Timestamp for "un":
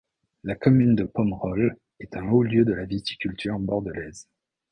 2.17-2.27